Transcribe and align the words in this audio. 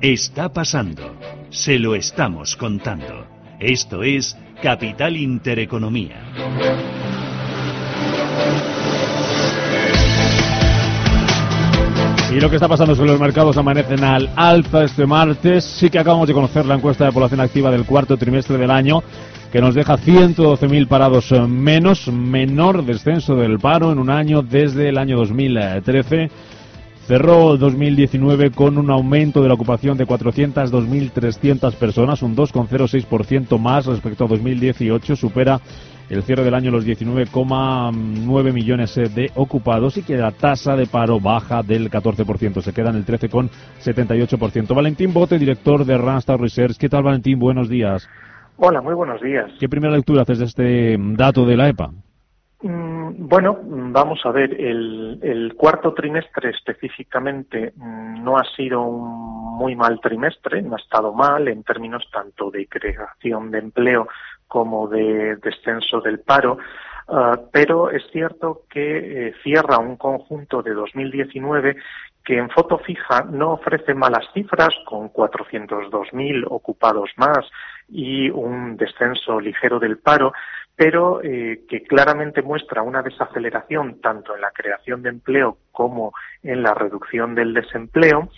Está 0.00 0.48
pasando. 0.52 1.16
Se 1.50 1.76
lo 1.76 1.96
estamos 1.96 2.54
contando. 2.54 3.26
Esto 3.58 4.04
es 4.04 4.36
Capital 4.62 5.16
Intereconomía. 5.16 6.22
Y 12.32 12.38
lo 12.38 12.48
que 12.48 12.54
está 12.54 12.68
pasando 12.68 12.94
sobre 12.94 13.10
los 13.10 13.20
mercados 13.20 13.56
amanecen 13.56 14.04
al 14.04 14.30
alza 14.36 14.84
este 14.84 15.04
martes. 15.04 15.64
Sí 15.64 15.90
que 15.90 15.98
acabamos 15.98 16.28
de 16.28 16.34
conocer 16.34 16.64
la 16.64 16.76
encuesta 16.76 17.04
de 17.04 17.10
población 17.10 17.40
activa 17.40 17.72
del 17.72 17.84
cuarto 17.84 18.16
trimestre 18.16 18.56
del 18.56 18.70
año, 18.70 19.02
que 19.50 19.60
nos 19.60 19.74
deja 19.74 19.98
112.000 19.98 20.86
parados 20.86 21.32
menos, 21.48 22.06
menor 22.06 22.84
descenso 22.84 23.34
del 23.34 23.58
paro 23.58 23.90
en 23.90 23.98
un 23.98 24.10
año 24.10 24.42
desde 24.42 24.90
el 24.90 24.98
año 24.98 25.16
2013. 25.16 26.30
Cerró 27.08 27.56
2019 27.56 28.50
con 28.50 28.76
un 28.76 28.90
aumento 28.90 29.40
de 29.40 29.48
la 29.48 29.54
ocupación 29.54 29.96
de 29.96 30.06
402.300 30.06 31.74
personas, 31.76 32.20
un 32.20 32.36
2,06% 32.36 33.58
más 33.58 33.86
respecto 33.86 34.26
a 34.26 34.28
2018, 34.28 35.16
supera 35.16 35.58
el 36.10 36.22
cierre 36.22 36.44
del 36.44 36.52
año 36.52 36.70
los 36.70 36.86
19,9 36.86 38.52
millones 38.52 38.94
de 38.94 39.30
ocupados 39.36 39.96
y 39.96 40.02
que 40.02 40.18
la 40.18 40.32
tasa 40.32 40.76
de 40.76 40.84
paro 40.84 41.18
baja 41.18 41.62
del 41.62 41.90
14%, 41.90 42.60
se 42.60 42.74
queda 42.74 42.90
en 42.90 42.96
el 42.96 43.06
13,78%. 43.06 44.74
Valentín 44.74 45.14
Bote, 45.14 45.38
director 45.38 45.86
de 45.86 45.96
Randstad 45.96 46.36
Research. 46.36 46.76
¿Qué 46.76 46.90
tal, 46.90 47.04
Valentín? 47.04 47.38
Buenos 47.38 47.70
días. 47.70 48.06
Hola, 48.58 48.82
muy 48.82 48.92
buenos 48.92 49.22
días. 49.22 49.50
¿Qué 49.58 49.66
primera 49.66 49.94
lectura 49.94 50.24
haces 50.24 50.40
de 50.40 50.44
este 50.44 50.96
dato 51.16 51.46
de 51.46 51.56
la 51.56 51.70
EPA? 51.70 51.90
Mm, 52.60 53.28
bueno, 53.28 53.60
vamos 53.62 54.20
a 54.24 54.32
ver, 54.32 54.60
el, 54.60 55.54
cuarto 55.56 55.94
trimestre 55.94 56.50
específicamente 56.50 57.72
mm, 57.76 58.24
no 58.24 58.36
ha 58.36 58.44
sido 58.56 58.82
un 58.82 59.38
muy 59.58 59.76
mal 59.76 60.00
trimestre, 60.00 60.62
no 60.62 60.74
ha 60.76 60.78
estado 60.78 61.12
mal 61.12 61.48
en 61.48 61.62
términos 61.64 62.08
tanto 62.12 62.50
de 62.50 62.66
creación 62.66 63.50
de 63.50 63.58
empleo 63.58 64.08
como 64.46 64.88
de 64.88 65.36
descenso 65.36 66.00
del 66.00 66.20
paro, 66.20 66.58
uh, 67.08 67.36
pero 67.52 67.90
es 67.90 68.04
cierto 68.12 68.62
que 68.70 69.28
eh, 69.28 69.34
cierra 69.42 69.78
un 69.78 69.96
conjunto 69.96 70.62
de 70.62 70.72
2019 70.74 71.76
que 72.24 72.36
en 72.36 72.50
foto 72.50 72.78
fija 72.78 73.22
no 73.22 73.52
ofrece 73.52 73.94
malas 73.94 74.26
cifras, 74.34 74.74
con 74.84 75.12
402.000 75.12 76.46
ocupados 76.48 77.10
más 77.16 77.50
y 77.88 78.28
un 78.30 78.76
descenso 78.76 79.40
ligero 79.40 79.78
del 79.78 79.98
paro, 79.98 80.32
pero 80.76 81.20
eh, 81.22 81.64
que 81.68 81.82
claramente 81.82 82.42
muestra 82.42 82.82
una 82.82 83.02
desaceleración 83.02 84.00
tanto 84.00 84.34
en 84.34 84.42
la 84.42 84.52
creación 84.52 85.02
de 85.02 85.08
empleo 85.08 85.58
como 85.72 86.12
en 86.42 86.62
la 86.62 86.74
reducción 86.74 87.34
del 87.34 87.54
desempleo 87.54 88.28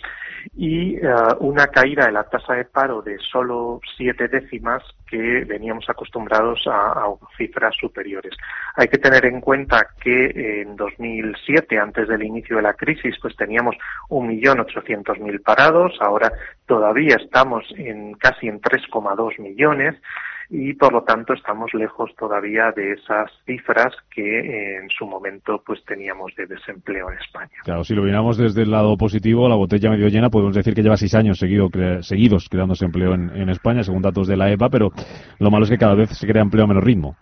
y 0.55 0.97
uh, 1.05 1.35
una 1.39 1.67
caída 1.67 2.05
de 2.05 2.11
la 2.11 2.23
tasa 2.23 2.53
de 2.53 2.65
paro 2.65 3.01
de 3.01 3.17
solo 3.19 3.79
siete 3.97 4.27
décimas 4.27 4.83
que 5.07 5.43
veníamos 5.45 5.89
acostumbrados 5.89 6.63
a, 6.67 7.05
cifras 7.37 7.75
superiores. 7.79 8.33
Hay 8.75 8.87
que 8.87 8.97
tener 8.97 9.25
en 9.25 9.41
cuenta 9.41 9.87
que 10.01 10.61
en 10.61 10.75
2007, 10.75 11.77
antes 11.77 12.07
del 12.07 12.23
inicio 12.23 12.57
de 12.57 12.61
la 12.61 12.73
crisis, 12.73 13.15
pues 13.21 13.35
teníamos 13.35 13.75
un 14.09 14.27
millón 14.27 14.59
ochocientos 14.61 15.19
mil 15.19 15.41
parados, 15.41 15.97
ahora 15.99 16.31
todavía 16.65 17.17
estamos 17.17 17.65
en 17.75 18.13
casi 18.13 18.47
en 18.47 18.61
3,2 18.61 19.39
millones 19.39 19.95
y 20.53 20.73
por 20.73 20.91
lo 20.91 21.03
tanto 21.03 21.33
estamos 21.33 21.73
lejos 21.73 22.13
todavía 22.17 22.73
de 22.75 22.91
esas 22.91 23.31
cifras 23.45 23.95
que 24.13 24.75
en 24.75 24.89
su 24.89 25.07
momento 25.07 25.63
pues 25.65 25.83
teníamos 25.85 26.35
de 26.35 26.45
desempleo 26.45 27.09
en 27.09 27.17
España. 27.19 27.51
Claro, 27.63 27.85
si 27.85 27.95
lo 27.95 28.03
miramos 28.03 28.37
desde 28.37 28.63
el 28.63 28.71
lado 28.71 28.97
positivo, 28.97 29.47
la 29.47 29.55
botella 29.55 29.89
medio 29.89 30.09
llena, 30.09 30.29
podemos 30.29 30.53
decir 30.53 30.73
que 30.73 30.83
lleva 30.83 30.97
seis 30.97 31.15
años 31.15 31.39
seguido, 31.39 31.69
cre 31.69 32.03
seguidos 32.03 32.49
creándose 32.49 32.83
empleo 32.83 33.13
en, 33.13 33.29
en, 33.33 33.49
España, 33.49 33.81
según 33.81 34.01
datos 34.01 34.27
de 34.27 34.35
la 34.35 34.51
EPA, 34.51 34.67
pero 34.69 34.89
lo 35.39 35.49
malo 35.49 35.63
es 35.63 35.69
que 35.69 35.77
cada 35.77 35.95
vez 35.95 36.09
se 36.09 36.27
crea 36.27 36.41
empleo 36.41 36.65
a 36.65 36.67
menor 36.67 36.85
ritmo. 36.85 37.15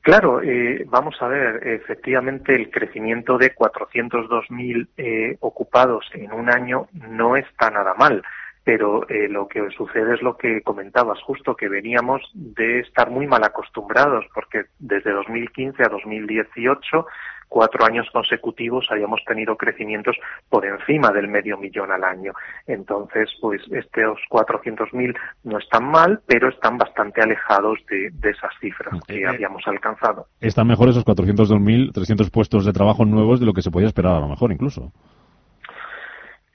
Claro, 0.00 0.40
eh, 0.40 0.86
vamos 0.88 1.16
a 1.20 1.28
ver, 1.28 1.66
efectivamente 1.66 2.54
el 2.54 2.70
crecimiento 2.70 3.36
de 3.36 3.54
402.000 3.54 4.88
eh, 4.96 5.36
ocupados 5.40 6.10
en 6.14 6.32
un 6.32 6.48
año 6.48 6.86
no 6.94 7.36
está 7.36 7.70
nada 7.70 7.92
mal 7.92 8.22
pero 8.64 9.08
eh, 9.08 9.28
lo 9.28 9.48
que 9.48 9.68
sucede 9.70 10.14
es 10.14 10.22
lo 10.22 10.36
que 10.36 10.62
comentabas 10.62 11.20
justo, 11.22 11.56
que 11.56 11.68
veníamos 11.68 12.22
de 12.34 12.80
estar 12.80 13.10
muy 13.10 13.26
mal 13.26 13.42
acostumbrados, 13.44 14.26
porque 14.34 14.64
desde 14.78 15.12
2015 15.12 15.82
a 15.82 15.88
2018, 15.88 17.06
cuatro 17.48 17.84
años 17.84 18.06
consecutivos, 18.12 18.86
habíamos 18.90 19.20
tenido 19.26 19.56
crecimientos 19.56 20.16
por 20.48 20.64
encima 20.64 21.10
del 21.10 21.28
medio 21.28 21.58
millón 21.58 21.90
al 21.90 22.04
año. 22.04 22.32
Entonces, 22.66 23.28
pues 23.40 23.60
estos 23.72 24.18
400.000 24.30 25.16
no 25.44 25.58
están 25.58 25.84
mal, 25.90 26.20
pero 26.26 26.48
están 26.48 26.78
bastante 26.78 27.20
alejados 27.20 27.78
de, 27.90 28.10
de 28.12 28.30
esas 28.30 28.52
cifras 28.60 28.94
que 29.06 29.22
eh, 29.22 29.26
habíamos 29.26 29.66
alcanzado. 29.66 30.26
Están 30.40 30.68
mejor 30.68 30.88
esos 30.88 31.04
402.300 31.04 32.30
puestos 32.30 32.64
de 32.64 32.72
trabajo 32.72 33.04
nuevos 33.04 33.40
de 33.40 33.46
lo 33.46 33.52
que 33.52 33.62
se 33.62 33.70
podía 33.70 33.88
esperar, 33.88 34.16
a 34.16 34.20
lo 34.20 34.28
mejor 34.28 34.52
incluso. 34.52 34.92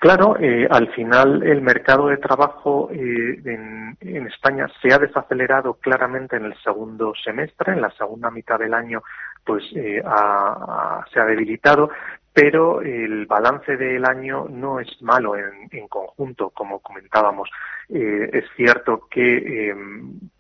Claro, 0.06 0.38
eh, 0.40 0.68
al 0.70 0.94
final 0.94 1.42
el 1.42 1.64
mercado 1.64 2.10
de 2.10 2.18
trabajo 2.18 2.92
eh, 2.92 3.42
en, 3.44 4.28
España 4.28 4.68
se 4.80 4.94
ha 4.94 5.00
desacelerado 5.00 5.74
claramente 5.80 6.36
en 6.36 6.46
el 6.46 6.56
segundo 6.62 7.14
semestre, 7.16 7.74
en 7.74 7.82
la 7.82 7.90
segunda 7.90 8.30
mitad 8.30 8.60
del 8.60 8.76
año 8.76 9.02
pues 9.44 9.64
eh, 9.76 10.04
ha, 10.06 11.04
se 11.12 11.20
ha 11.20 11.26
debilitado, 11.26 11.90
pero 12.32 12.82
el 12.82 13.26
balance 13.26 13.78
del 13.78 14.06
año 14.06 14.46
no 14.48 14.80
es 14.80 15.02
malo 15.02 15.36
en, 15.38 15.88
conjunto, 15.88 16.50
como 16.50 16.82
comentábamos. 16.82 17.50
Es 17.88 18.44
cierto 18.58 19.08
que 19.10 19.70
eh, 19.70 19.76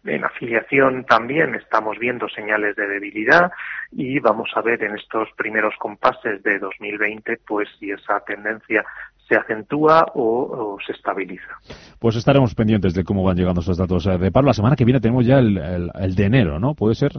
en 0.03 0.25
afiliación 0.25 1.05
también 1.05 1.55
estamos 1.55 1.97
viendo 1.97 2.27
señales 2.27 2.75
de 2.75 2.87
debilidad 2.87 3.51
y 3.91 4.19
vamos 4.19 4.51
a 4.55 4.61
ver 4.61 4.83
en 4.83 4.95
estos 4.95 5.29
primeros 5.37 5.73
compases 5.77 6.43
de 6.43 6.59
2020 6.59 7.39
pues 7.47 7.69
si 7.79 7.91
esa 7.91 8.19
tendencia 8.19 8.83
se 9.27 9.35
acentúa 9.35 10.05
o, 10.13 10.75
o, 10.75 10.77
se 10.85 10.91
estabiliza. 10.93 11.57
Pues 11.99 12.15
estaremos 12.15 12.53
pendientes 12.53 12.93
de 12.93 13.03
cómo 13.03 13.23
van 13.23 13.37
llegando 13.37 13.61
esos 13.61 13.77
datos 13.77 14.05
de 14.05 14.31
paro. 14.31 14.47
La 14.47 14.53
semana 14.53 14.75
que 14.75 14.85
viene 14.85 14.99
tenemos 14.99 15.25
ya 15.25 15.39
el, 15.39 15.57
el, 15.57 15.91
el 15.93 16.15
de 16.15 16.25
enero, 16.25 16.59
¿no? 16.59 16.75
¿Puede 16.75 16.95
ser? 16.95 17.11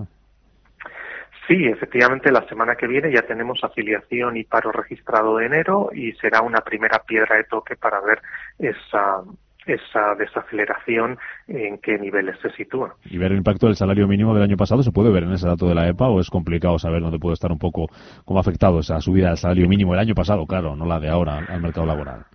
Sí, 1.47 1.65
efectivamente, 1.65 2.33
la 2.33 2.47
semana 2.49 2.75
que 2.75 2.89
viene 2.89 3.13
ya 3.13 3.23
tenemos 3.23 3.63
afiliación 3.63 4.37
y 4.37 4.45
paro 4.45 4.73
registrado 4.73 5.37
de 5.37 5.47
enero 5.47 5.91
y 5.95 6.13
será 6.15 6.43
una 6.43 6.61
primera 6.61 7.05
piedra 7.07 7.37
de 7.37 7.45
toque 7.45 7.77
para 7.77 8.01
ver 8.01 8.21
esa, 8.59 9.23
esa 9.67 10.15
desaceleración 10.19 11.19
en 11.49 11.79
qué 11.79 11.99
niveles 11.99 12.37
se 12.41 12.51
sitúa. 12.51 12.95
¿Y 13.05 13.19
ver 13.19 13.33
el 13.33 13.39
impacto 13.39 13.67
del 13.67 13.77
salario 13.77 14.07
mínimo 14.07 14.35
del 14.35 14.45
año 14.45 14.57
pasado 14.57 14.83
se 14.83 14.93
puede 14.93 15.11
ver 15.11 15.25
en 15.25 15.33
ese 15.33 15.47
dato 15.47 15.67
de 15.69 15.75
la 15.75 15.89
EPA 15.89 16.09
o 16.09 16.21
es 16.21 16.31
complicado 16.31 16.79
saber 16.79 17.03
dónde 17.03 17.19
puede 17.19 17.35
estar 17.35 17.51
un 17.51 17.59
poco 17.59 17.89
cómo 18.25 18.39
ha 18.39 18.43
afectado 18.43 18.81
esa 18.81 19.01
subida 19.01 19.29
del 19.29 19.37
salario 19.37 19.69
mínimo 19.69 19.93
del 19.93 20.01
año 20.01 20.15
pasado, 20.15 20.47
claro, 20.47 20.77
no 20.77 20.87
la 20.87 21.01
de 21.01 21.09
ahora 21.09 21.39
al 21.49 21.61
mercado 21.61 21.87
laboral? 21.87 22.27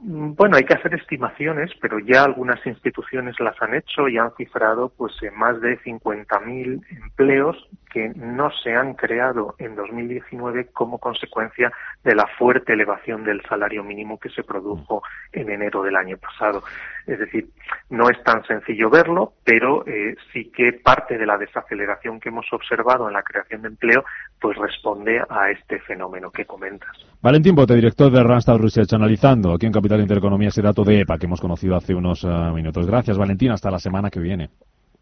Bueno, 0.00 0.56
hay 0.56 0.64
que 0.64 0.74
hacer 0.74 0.94
estimaciones, 0.94 1.72
pero 1.80 1.98
ya 1.98 2.22
algunas 2.22 2.64
instituciones 2.64 3.38
las 3.40 3.60
han 3.60 3.74
hecho 3.74 4.08
y 4.08 4.16
han 4.16 4.32
cifrado 4.36 4.92
pues 4.96 5.12
en 5.22 5.36
más 5.36 5.60
de 5.60 5.76
50.000 5.80 6.80
empleos 6.88 7.68
que 7.90 8.10
no 8.14 8.50
se 8.62 8.74
han 8.76 8.94
creado 8.94 9.56
en 9.58 9.74
2019 9.74 10.68
como 10.72 10.98
consecuencia 10.98 11.72
de 12.04 12.14
la 12.14 12.28
fuerte 12.38 12.74
elevación 12.74 13.24
del 13.24 13.42
salario 13.48 13.82
mínimo 13.82 14.20
que 14.20 14.28
se 14.30 14.44
produjo 14.44 15.02
en 15.32 15.50
enero 15.50 15.82
del 15.82 15.96
año 15.96 16.16
pasado. 16.16 16.62
Es 17.08 17.18
decir, 17.18 17.48
no 17.88 18.10
es 18.10 18.22
tan 18.22 18.44
sencillo 18.44 18.90
verlo, 18.90 19.32
pero 19.42 19.82
eh, 19.86 20.14
sí 20.30 20.52
que 20.54 20.74
parte 20.74 21.16
de 21.16 21.24
la 21.24 21.38
desaceleración 21.38 22.20
que 22.20 22.28
hemos 22.28 22.44
observado 22.52 23.08
en 23.08 23.14
la 23.14 23.22
creación 23.22 23.62
de 23.62 23.68
empleo 23.68 24.04
pues 24.38 24.58
responde 24.58 25.22
a 25.26 25.50
este 25.50 25.80
fenómeno 25.80 26.30
que 26.30 26.44
comentas. 26.44 26.90
Valentín 27.22 27.54
Bote, 27.54 27.74
director 27.74 28.12
de 28.12 28.22
Randstad 28.22 28.58
Research, 28.58 28.92
analizando 28.92 29.54
aquí 29.54 29.64
en 29.64 29.72
Capital 29.72 30.02
Intereconomía 30.02 30.48
ese 30.48 30.60
dato 30.60 30.84
de 30.84 31.00
EPA 31.00 31.16
que 31.16 31.24
hemos 31.24 31.40
conocido 31.40 31.76
hace 31.76 31.94
unos 31.94 32.24
uh, 32.24 32.52
minutos. 32.54 32.86
Gracias, 32.86 33.16
Valentín. 33.16 33.52
Hasta 33.52 33.70
la 33.70 33.78
semana 33.78 34.10
que 34.10 34.20
viene. 34.20 34.50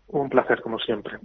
Un 0.06 0.31
placer, 0.31 0.62
como 0.62 0.79
siempre. 0.79 1.19